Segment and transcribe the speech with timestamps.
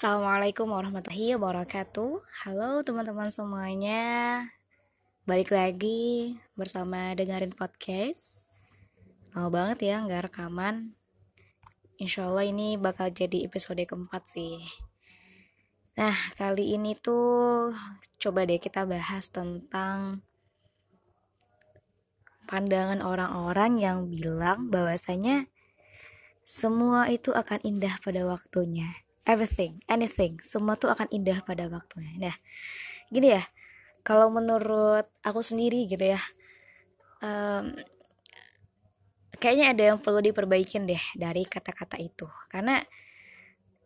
[0.00, 2.24] Assalamualaikum warahmatullahi wabarakatuh.
[2.48, 4.48] Halo teman-teman semuanya.
[5.28, 8.48] Balik lagi bersama dengerin podcast.
[9.36, 10.96] Mau banget ya nggak rekaman.
[12.00, 14.64] Insya Allah ini bakal jadi episode keempat sih.
[16.00, 17.76] Nah kali ini tuh
[18.16, 20.24] Coba deh kita bahas tentang
[22.48, 25.52] Pandangan orang-orang yang bilang bahwasanya
[26.48, 32.30] Semua itu akan indah pada waktunya everything, anything, semua tuh akan indah pada waktunya.
[32.30, 32.36] Nah,
[33.12, 33.44] gini ya,
[34.00, 36.20] kalau menurut aku sendiri gitu ya,
[37.20, 37.76] um,
[39.36, 42.80] kayaknya ada yang perlu diperbaikin deh dari kata-kata itu, karena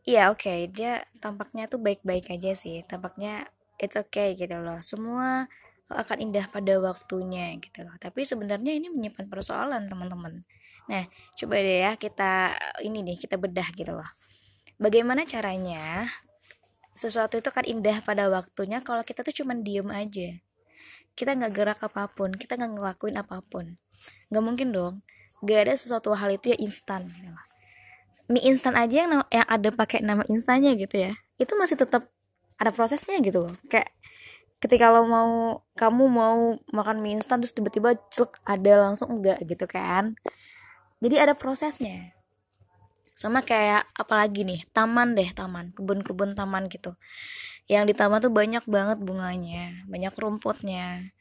[0.04, 3.48] ya oke okay, dia tampaknya tuh baik-baik aja sih, tampaknya
[3.78, 5.50] it's okay gitu loh, semua
[5.90, 7.94] akan indah pada waktunya gitu loh.
[8.00, 10.42] Tapi sebenarnya ini menyimpan persoalan teman-teman.
[10.90, 11.04] Nah,
[11.38, 14.08] coba deh ya kita ini nih kita bedah gitu loh
[14.74, 16.10] Bagaimana caranya
[16.94, 20.38] sesuatu itu kan indah pada waktunya kalau kita tuh cuman diem aja.
[21.14, 23.78] Kita nggak gerak apa pun, kita nggak ngelakuin apa pun.
[24.30, 24.94] Nggak mungkin dong.
[25.44, 27.06] Gak ada sesuatu hal itu yang instan.
[28.26, 31.12] Mie instan aja yang, yang ada pakai nama instannya gitu ya.
[31.36, 32.08] Itu masih tetap
[32.56, 33.54] ada prosesnya gitu loh.
[33.68, 33.92] Kayak
[34.58, 39.68] ketika lo mau kamu mau makan mie instan terus tiba-tiba celuk ada langsung enggak gitu
[39.68, 40.16] kan.
[41.04, 42.16] Jadi ada prosesnya
[43.14, 45.70] sama kayak apalagi nih taman deh taman.
[45.72, 46.98] Kebun-kebun taman gitu.
[47.70, 51.14] Yang di taman tuh banyak banget bunganya banyak rumputnya.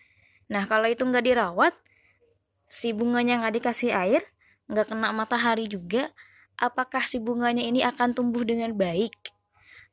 [0.50, 1.74] Nah kalau itu nggak dirawat
[2.68, 4.26] si bunganya nggak dikasih air
[4.66, 6.10] nggak kena matahari juga
[6.58, 9.14] apakah si bunganya ini akan tumbuh dengan baik?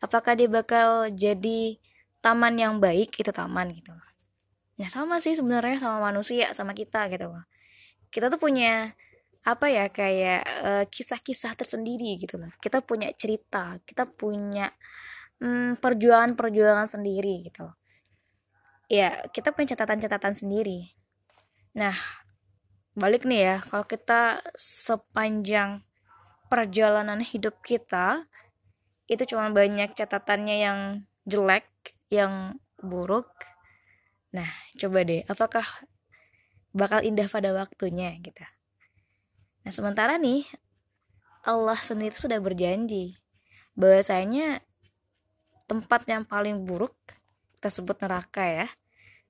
[0.01, 1.77] Apakah dia bakal jadi
[2.25, 3.93] taman yang baik itu taman gitu.
[4.81, 7.29] Nah sama sih sebenarnya sama manusia sama kita gitu.
[7.29, 7.45] Loh
[8.11, 8.93] kita tuh punya
[9.41, 10.45] apa ya kayak
[10.93, 14.69] kisah kisah-kisah tersendiri gitu lah kita punya cerita kita punya
[15.41, 17.77] hmm, perjuangan-perjuangan sendiri gitu loh.
[18.87, 20.93] Ya kita punya catatan-catatan sendiri.
[21.75, 21.97] Nah
[22.95, 25.83] balik nih ya kalau kita sepanjang
[26.53, 28.27] perjalanan hidup kita
[29.11, 30.79] itu cuma banyak catatannya yang
[31.25, 31.67] jelek
[32.13, 33.31] yang buruk.
[34.37, 35.67] Nah coba deh apakah
[36.71, 38.47] bakal indah pada waktunya gitu
[39.65, 40.49] Nah, sementara nih
[41.45, 43.17] Allah sendiri sudah berjanji
[43.77, 44.61] bahwasanya
[45.65, 46.97] tempat yang paling buruk
[47.61, 48.69] kita sebut neraka ya.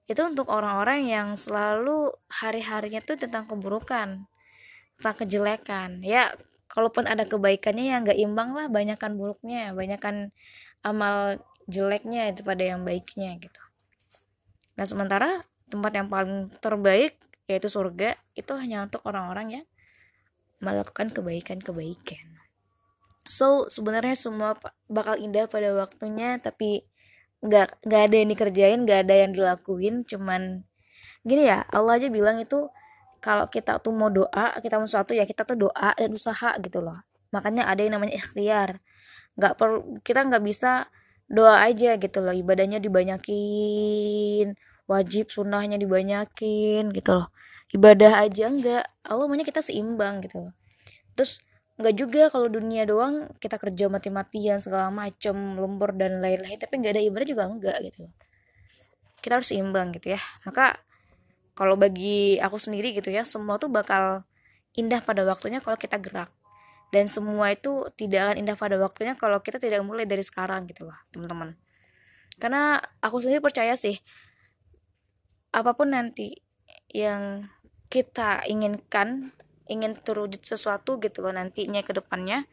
[0.07, 4.27] Itu untuk orang-orang yang selalu hari-harinya tuh tentang keburukan,
[4.99, 6.03] tentang kejelekan.
[6.03, 6.35] Ya,
[6.71, 10.35] kalaupun ada kebaikannya yang gak imbang lah, banyakkan buruknya, banyakkan
[10.83, 11.39] amal
[11.71, 13.63] jeleknya itu pada yang baiknya gitu.
[14.75, 19.67] Nah, sementara tempat yang paling terbaik yaitu surga itu hanya untuk orang-orang yang
[20.61, 22.25] melakukan kebaikan-kebaikan.
[23.29, 24.57] So sebenarnya semua
[24.89, 26.85] bakal indah pada waktunya, tapi
[27.41, 30.65] nggak nggak ada yang dikerjain, nggak ada yang dilakuin, cuman
[31.25, 32.69] gini ya Allah aja bilang itu
[33.21, 36.81] kalau kita tuh mau doa, kita mau sesuatu ya kita tuh doa dan usaha gitu
[36.81, 36.97] loh.
[37.33, 38.81] Makanya ada yang namanya ikhtiar.
[39.37, 40.89] Nggak perlu kita nggak bisa
[41.31, 44.59] doa aja gitu loh ibadahnya dibanyakin
[44.91, 47.31] wajib sunnahnya dibanyakin gitu loh
[47.75, 48.85] ibadah aja enggak.
[49.07, 50.51] Allah maunya kita seimbang gitu
[51.19, 51.43] terus
[51.77, 56.97] enggak juga kalau dunia doang kita kerja mati-matian segala macem lembur dan lain-lain tapi nggak
[56.97, 58.09] ada ibadah juga enggak gitu
[59.21, 60.21] kita harus seimbang gitu ya.
[60.49, 60.81] Maka
[61.55, 64.25] kalau bagi aku sendiri gitu ya semua tuh bakal
[64.73, 66.33] indah pada waktunya kalau kita gerak.
[66.91, 70.91] Dan semua itu tidak akan indah pada waktunya kalau kita tidak mulai dari sekarang gitu
[70.91, 71.55] loh teman-teman.
[72.41, 74.01] Karena aku sendiri percaya sih
[75.55, 76.35] apa pun nanti
[76.91, 77.47] yang
[77.91, 79.35] kita inginkan
[79.67, 82.47] ingin terwujud sesuatu gitu loh nantinya ke depannya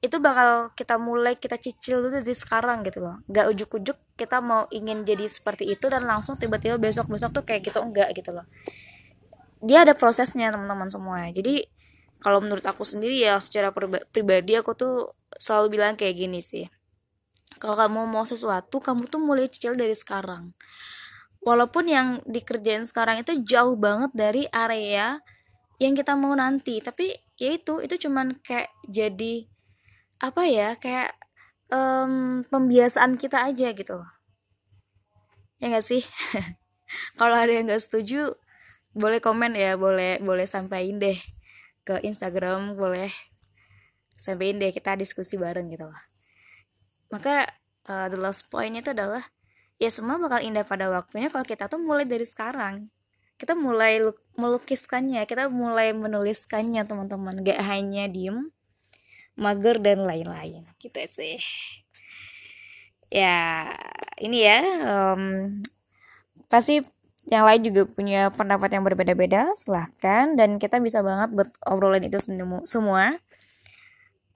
[0.00, 3.20] itu bakal kita mulai kita cicil dulu dari sekarang gitu loh.
[3.28, 7.84] Gak ujuk-ujuk kita mau ingin jadi seperti itu dan langsung tiba-tiba besok-besok tuh kayak gitu
[7.84, 8.48] enggak gitu loh.
[9.60, 11.28] Dia ada prosesnya teman-teman semua.
[11.28, 11.68] Jadi
[12.16, 13.68] kalau menurut aku sendiri ya secara
[14.08, 16.64] pribadi aku tuh selalu bilang kayak gini sih.
[17.60, 20.56] Kalau kamu mau sesuatu kamu tuh mulai cicil dari sekarang
[21.40, 25.20] walaupun yang dikerjain sekarang itu jauh banget dari area
[25.80, 26.80] yang kita mau nanti.
[26.80, 29.48] Tapi ya itu itu cuman kayak jadi
[30.20, 31.16] apa ya kayak
[31.72, 34.04] um, pembiasaan kita aja gitu
[35.60, 36.04] ya gak sih?
[37.20, 38.36] Kalau ada yang gak setuju
[38.90, 41.18] boleh komen ya boleh boleh sampaikan deh
[41.86, 43.14] ke Instagram boleh
[44.18, 46.02] sampaikan deh kita diskusi bareng gitu lah
[47.14, 47.46] maka
[47.86, 49.30] uh, the last point itu adalah
[49.80, 52.92] ya semua bakal indah pada waktunya kalau kita tuh mulai dari sekarang.
[53.40, 54.04] Kita mulai
[54.36, 57.40] melukiskannya kita mulai menuliskannya teman-teman.
[57.40, 58.52] Gak hanya diem
[59.40, 60.68] mager dan lain-lain.
[60.76, 61.40] Gitu sih.
[63.08, 63.72] Ya
[64.20, 65.58] ini ya um,
[66.52, 66.84] pasti
[67.26, 69.56] yang lain juga punya pendapat yang berbeda-beda.
[69.56, 70.36] Silahkan.
[70.36, 72.20] Dan kita bisa banget buat obrolin itu
[72.68, 73.16] semua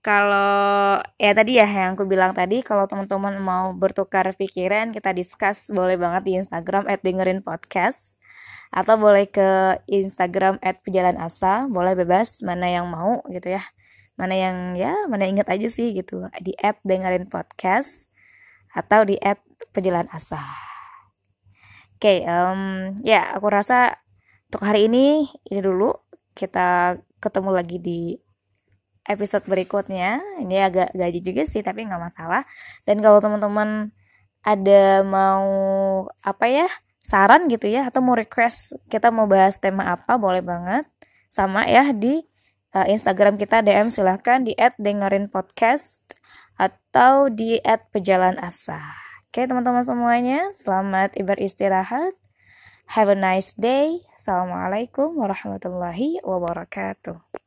[0.05, 5.73] kalau ya tadi ya yang aku bilang tadi kalau teman-teman mau bertukar pikiran kita discuss
[5.73, 8.21] boleh banget di Instagram at dengerin podcast.
[8.69, 13.65] Atau boleh ke Instagram at pejalan asa boleh bebas mana yang mau gitu ya.
[14.21, 18.13] Mana yang ya mana inget aja sih gitu di at dengerin podcast
[18.77, 19.41] atau di at
[19.73, 20.37] pejalan asa.
[21.97, 23.97] Oke okay, um, ya aku rasa
[24.53, 25.97] untuk hari ini ini dulu.
[26.37, 28.24] Kita ketemu lagi di
[29.05, 30.21] episode berikutnya.
[30.41, 32.43] Ini agak gaji juga sih tapi nggak masalah.
[32.89, 33.93] Dan kalau teman-teman
[34.45, 35.49] ada mau
[36.21, 36.69] apa ya
[37.01, 40.85] saran gitu ya atau mau request kita mau bahas tema apa boleh banget.
[41.29, 42.25] Sama ya di
[42.77, 46.05] uh, Instagram kita DM silahkan di dengerin podcast
[46.57, 47.59] atau di
[47.91, 48.81] pejalan asa.
[49.29, 52.15] Oke teman-teman semuanya selamat istirahat
[52.95, 53.99] have a nice day.
[54.15, 57.44] Assalamualaikum warahmatullahi wabarakatuh